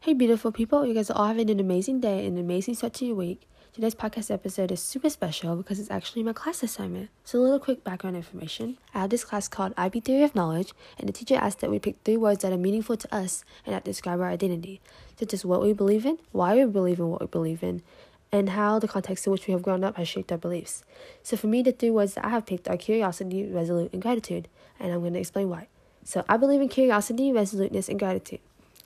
Hey, 0.00 0.14
beautiful 0.14 0.52
people. 0.52 0.86
You 0.86 0.94
guys 0.94 1.10
are 1.10 1.18
all 1.18 1.26
having 1.26 1.50
an 1.50 1.58
amazing 1.58 1.98
day 1.98 2.24
and 2.24 2.38
an 2.38 2.44
amazing 2.44 2.74
start 2.74 2.92
to 2.94 3.04
your 3.04 3.16
week. 3.16 3.48
Today's 3.72 3.96
podcast 3.96 4.30
episode 4.30 4.70
is 4.70 4.80
super 4.80 5.10
special 5.10 5.56
because 5.56 5.80
it's 5.80 5.90
actually 5.90 6.22
my 6.22 6.32
class 6.32 6.62
assignment. 6.62 7.10
So, 7.24 7.40
a 7.40 7.42
little 7.42 7.58
quick 7.58 7.82
background 7.82 8.14
information. 8.14 8.78
I 8.94 9.00
have 9.00 9.10
this 9.10 9.24
class 9.24 9.48
called 9.48 9.74
IB 9.76 9.98
Theory 9.98 10.22
of 10.22 10.36
Knowledge, 10.36 10.72
and 10.98 11.08
the 11.08 11.12
teacher 11.12 11.34
asked 11.34 11.58
that 11.60 11.70
we 11.70 11.80
pick 11.80 11.96
three 12.04 12.16
words 12.16 12.42
that 12.42 12.52
are 12.52 12.56
meaningful 12.56 12.96
to 12.96 13.12
us 13.12 13.44
and 13.66 13.74
that 13.74 13.82
describe 13.82 14.20
our 14.20 14.28
identity, 14.28 14.80
such 15.18 15.34
as 15.34 15.44
what 15.44 15.62
we 15.62 15.72
believe 15.72 16.06
in, 16.06 16.18
why 16.30 16.54
we 16.54 16.64
believe 16.64 17.00
in 17.00 17.08
what 17.08 17.20
we 17.20 17.26
believe 17.26 17.64
in, 17.64 17.82
and 18.30 18.50
how 18.50 18.78
the 18.78 18.86
context 18.86 19.26
in 19.26 19.32
which 19.32 19.48
we 19.48 19.52
have 19.52 19.62
grown 19.62 19.82
up 19.82 19.96
has 19.96 20.06
shaped 20.06 20.30
our 20.30 20.38
beliefs. 20.38 20.84
So, 21.24 21.36
for 21.36 21.48
me, 21.48 21.60
the 21.60 21.72
three 21.72 21.90
words 21.90 22.14
that 22.14 22.24
I 22.24 22.30
have 22.30 22.46
picked 22.46 22.68
are 22.68 22.76
curiosity, 22.76 23.50
resolute, 23.50 23.92
and 23.92 24.00
gratitude, 24.00 24.46
and 24.78 24.92
I'm 24.92 25.00
going 25.00 25.14
to 25.14 25.18
explain 25.18 25.48
why. 25.48 25.66
So, 26.04 26.24
I 26.28 26.36
believe 26.36 26.60
in 26.60 26.68
curiosity, 26.68 27.32
resoluteness, 27.32 27.88
and 27.88 27.98
gratitude. 27.98 28.38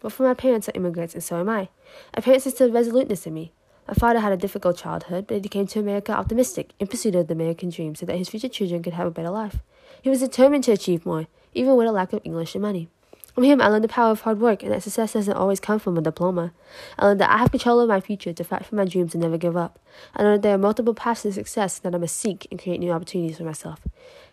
But 0.00 0.12
for 0.12 0.24
my 0.24 0.34
parents 0.34 0.68
are 0.68 0.72
immigrants, 0.74 1.14
and 1.14 1.22
so 1.22 1.38
am 1.38 1.48
I. 1.48 1.68
My 2.16 2.22
parents 2.22 2.46
instilled 2.46 2.74
resoluteness 2.74 3.26
in 3.26 3.34
me. 3.34 3.52
My 3.86 3.94
father 3.94 4.20
had 4.20 4.32
a 4.32 4.36
difficult 4.36 4.78
childhood, 4.78 5.26
but 5.26 5.42
he 5.42 5.48
came 5.48 5.66
to 5.68 5.80
America 5.80 6.12
optimistic 6.12 6.72
in 6.78 6.86
pursuit 6.86 7.14
of 7.14 7.26
the 7.26 7.34
American 7.34 7.70
dream 7.70 7.94
so 7.94 8.06
that 8.06 8.18
his 8.18 8.28
future 8.28 8.48
children 8.48 8.82
could 8.82 8.94
have 8.94 9.06
a 9.06 9.10
better 9.10 9.30
life. 9.30 9.58
He 10.00 10.08
was 10.08 10.20
determined 10.20 10.64
to 10.64 10.72
achieve 10.72 11.04
more, 11.04 11.26
even 11.52 11.76
with 11.76 11.88
a 11.88 11.92
lack 11.92 12.12
of 12.12 12.20
English 12.24 12.54
and 12.54 12.62
money. 12.62 12.88
From 13.34 13.44
him, 13.44 13.60
I 13.60 13.68
learned 13.68 13.84
the 13.84 13.88
power 13.88 14.10
of 14.10 14.22
hard 14.22 14.40
work 14.40 14.62
and 14.62 14.72
that 14.72 14.82
success 14.82 15.12
doesn't 15.12 15.36
always 15.36 15.60
come 15.60 15.78
from 15.78 15.96
a 15.96 16.00
diploma. 16.00 16.52
I 16.98 17.06
learned 17.06 17.20
that 17.20 17.30
I 17.30 17.38
have 17.38 17.50
control 17.50 17.80
of 17.80 17.88
my 17.88 18.00
future 18.00 18.32
to 18.32 18.44
fight 18.44 18.66
for 18.66 18.74
my 18.74 18.84
dreams 18.84 19.14
and 19.14 19.22
never 19.22 19.38
give 19.38 19.56
up. 19.56 19.78
I 20.16 20.22
learned 20.22 20.38
that 20.38 20.42
there 20.42 20.54
are 20.54 20.58
multiple 20.58 20.94
paths 20.94 21.22
to 21.22 21.32
success 21.32 21.78
that 21.78 21.94
I 21.94 21.98
must 21.98 22.16
seek 22.16 22.46
and 22.50 22.60
create 22.60 22.80
new 22.80 22.90
opportunities 22.90 23.38
for 23.38 23.44
myself. 23.44 23.80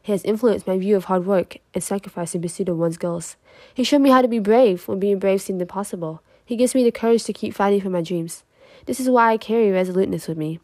He 0.02 0.12
has 0.12 0.24
influenced 0.24 0.68
my 0.68 0.78
view 0.78 0.96
of 0.96 1.06
hard 1.06 1.26
work 1.26 1.58
and 1.74 1.84
sacrifice 1.84 2.34
in 2.34 2.42
pursuit 2.42 2.70
of 2.70 2.78
one's 2.78 2.98
goals. 2.98 3.36
He 3.74 3.84
showed 3.84 4.02
me 4.02 4.10
how 4.10 4.22
to 4.22 4.28
be 4.28 4.40
brave 4.40 4.88
when 4.88 5.00
being 5.00 5.20
brave 5.20 5.42
seemed 5.42 5.62
impossible. 5.62 6.22
He 6.46 6.56
gives 6.56 6.74
me 6.74 6.84
the 6.84 6.92
courage 6.92 7.24
to 7.26 7.34
keep 7.34 7.54
fighting 7.54 7.82
for 7.82 7.90
my 7.90 8.02
dreams. 8.02 8.44
This 8.86 9.00
is 9.00 9.10
why 9.10 9.34
I 9.34 9.38
carry 9.38 9.70
resoluteness 9.70 10.28
with 10.28 10.38
me. 10.38 10.60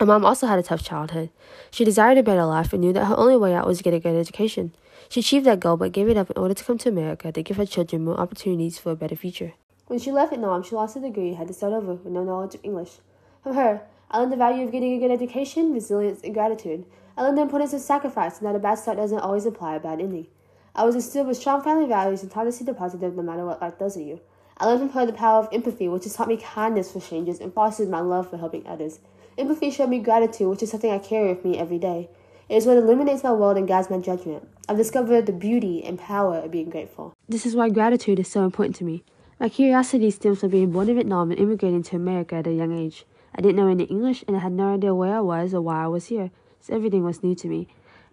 My 0.00 0.06
mom 0.06 0.24
also 0.24 0.46
had 0.46 0.60
a 0.60 0.62
tough 0.62 0.84
childhood. 0.84 1.30
She 1.72 1.84
desired 1.84 2.18
a 2.18 2.22
better 2.22 2.44
life 2.44 2.72
and 2.72 2.80
knew 2.80 2.92
that 2.92 3.06
her 3.06 3.16
only 3.18 3.36
way 3.36 3.52
out 3.52 3.66
was 3.66 3.78
to 3.78 3.84
get 3.84 3.94
a 3.94 3.98
good 3.98 4.14
education. 4.14 4.72
She 5.08 5.18
achieved 5.18 5.44
that 5.46 5.58
goal 5.58 5.76
but 5.76 5.90
gave 5.90 6.08
it 6.08 6.16
up 6.16 6.30
in 6.30 6.38
order 6.40 6.54
to 6.54 6.64
come 6.64 6.78
to 6.78 6.88
America 6.88 7.32
to 7.32 7.42
give 7.42 7.56
her 7.56 7.66
children 7.66 8.04
more 8.04 8.20
opportunities 8.20 8.78
for 8.78 8.92
a 8.92 8.96
better 8.96 9.16
future. 9.16 9.54
When 9.88 9.98
she 9.98 10.12
left 10.12 10.30
Vietnam, 10.30 10.62
she 10.62 10.76
lost 10.76 10.94
her 10.94 11.00
degree 11.00 11.30
and 11.30 11.38
had 11.38 11.48
to 11.48 11.54
start 11.54 11.72
over 11.72 11.94
with 11.94 12.12
no 12.12 12.22
knowledge 12.22 12.54
of 12.54 12.60
English. 12.62 12.98
From 13.42 13.56
her, 13.56 13.82
I 14.08 14.18
learned 14.18 14.30
the 14.30 14.36
value 14.36 14.64
of 14.64 14.70
getting 14.70 14.92
a 14.92 15.00
good 15.00 15.10
education, 15.10 15.72
resilience, 15.72 16.20
and 16.22 16.32
gratitude. 16.32 16.84
I 17.16 17.22
learned 17.22 17.38
the 17.38 17.42
importance 17.42 17.72
of 17.72 17.80
sacrifice 17.80 18.38
and 18.38 18.46
that 18.46 18.54
a 18.54 18.60
bad 18.60 18.78
start 18.78 18.98
doesn't 18.98 19.18
always 19.18 19.46
imply 19.46 19.74
a 19.74 19.80
bad 19.80 20.00
ending. 20.00 20.28
I 20.76 20.84
was 20.84 20.94
instilled 20.94 21.26
with 21.26 21.38
strong 21.38 21.60
family 21.60 21.88
values 21.88 22.22
and 22.22 22.30
taught 22.30 22.44
to 22.44 22.52
see 22.52 22.64
the 22.64 22.72
positive 22.72 23.16
no 23.16 23.22
matter 23.22 23.44
what 23.44 23.60
life 23.60 23.78
does 23.80 23.94
to 23.94 24.02
you. 24.04 24.20
I 24.60 24.66
learned 24.66 24.80
from 24.80 24.90
her 24.90 25.06
the 25.06 25.12
power 25.12 25.38
of 25.38 25.48
empathy, 25.52 25.86
which 25.86 26.02
has 26.02 26.14
taught 26.14 26.26
me 26.26 26.36
kindness 26.36 26.90
for 26.90 27.00
strangers 27.00 27.38
and 27.38 27.54
fostered 27.54 27.88
my 27.88 28.00
love 28.00 28.28
for 28.28 28.38
helping 28.38 28.66
others. 28.66 28.98
Empathy 29.36 29.70
showed 29.70 29.88
me 29.88 30.00
gratitude, 30.00 30.48
which 30.48 30.64
is 30.64 30.70
something 30.70 30.90
I 30.90 30.98
carry 30.98 31.28
with 31.28 31.44
me 31.44 31.56
every 31.56 31.78
day. 31.78 32.08
It 32.48 32.56
is 32.56 32.66
what 32.66 32.76
illuminates 32.76 33.22
my 33.22 33.32
world 33.32 33.56
and 33.56 33.68
guides 33.68 33.88
my 33.88 33.98
judgment. 33.98 34.48
I've 34.68 34.76
discovered 34.76 35.26
the 35.26 35.32
beauty 35.32 35.84
and 35.84 35.96
power 35.96 36.38
of 36.38 36.50
being 36.50 36.70
grateful. 36.70 37.14
This 37.28 37.46
is 37.46 37.54
why 37.54 37.68
gratitude 37.68 38.18
is 38.18 38.26
so 38.26 38.44
important 38.44 38.74
to 38.76 38.84
me. 38.84 39.04
My 39.38 39.48
curiosity 39.48 40.10
stems 40.10 40.40
from 40.40 40.50
being 40.50 40.72
born 40.72 40.88
in 40.88 40.96
Vietnam 40.96 41.30
and 41.30 41.38
immigrating 41.38 41.84
to 41.84 41.96
America 41.96 42.34
at 42.36 42.48
a 42.48 42.52
young 42.52 42.76
age. 42.76 43.06
I 43.36 43.40
didn't 43.40 43.56
know 43.56 43.68
any 43.68 43.84
English 43.84 44.24
and 44.26 44.36
I 44.36 44.40
had 44.40 44.52
no 44.52 44.74
idea 44.74 44.92
where 44.92 45.14
I 45.14 45.20
was 45.20 45.54
or 45.54 45.60
why 45.60 45.84
I 45.84 45.86
was 45.86 46.06
here, 46.06 46.32
so 46.60 46.74
everything 46.74 47.04
was 47.04 47.22
new 47.22 47.36
to 47.36 47.46
me. 47.46 47.68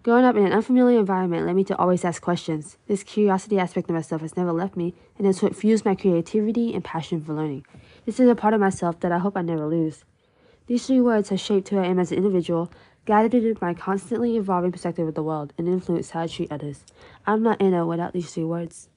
Growing 0.05 0.23
up 0.23 0.35
in 0.35 0.45
an 0.45 0.53
unfamiliar 0.53 0.99
environment 0.99 1.47
led 1.47 1.55
me 1.55 1.63
to 1.63 1.75
always 1.77 2.05
ask 2.05 2.21
questions. 2.21 2.77
This 2.85 3.01
curiosity 3.01 3.57
aspect 3.57 3.89
of 3.89 3.95
myself 3.95 4.21
has 4.21 4.37
never 4.37 4.51
left 4.51 4.77
me, 4.77 4.93
and 5.17 5.25
what 5.41 5.55
fuels 5.55 5.83
my 5.83 5.95
creativity 5.95 6.75
and 6.75 6.83
passion 6.83 7.23
for 7.23 7.33
learning. 7.33 7.65
This 8.05 8.19
is 8.19 8.29
a 8.29 8.35
part 8.35 8.53
of 8.53 8.59
myself 8.59 8.99
that 8.99 9.11
I 9.11 9.17
hope 9.17 9.35
I 9.35 9.41
never 9.41 9.65
lose. 9.65 10.05
These 10.67 10.85
three 10.85 11.01
words 11.01 11.29
have 11.29 11.39
shaped 11.39 11.69
who 11.69 11.79
I 11.79 11.87
am 11.87 11.97
as 11.97 12.11
an 12.11 12.19
individual, 12.19 12.71
guided 13.07 13.59
my 13.59 13.73
constantly 13.73 14.37
evolving 14.37 14.71
perspective 14.71 15.07
of 15.07 15.15
the 15.15 15.23
world, 15.23 15.53
and 15.57 15.67
influenced 15.67 16.11
how 16.11 16.21
I 16.21 16.27
treat 16.27 16.51
others. 16.51 16.85
I'm 17.25 17.41
not 17.41 17.59
Anna 17.59 17.83
without 17.87 18.13
these 18.13 18.31
three 18.31 18.43
words. 18.43 18.89